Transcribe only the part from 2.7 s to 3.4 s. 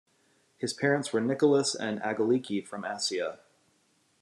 Assia.